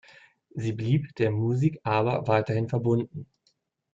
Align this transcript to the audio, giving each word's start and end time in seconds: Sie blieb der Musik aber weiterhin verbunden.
Sie 0.55 0.73
blieb 0.73 1.13
der 1.19 1.29
Musik 1.29 1.79
aber 1.83 2.27
weiterhin 2.27 2.67
verbunden. 2.67 3.27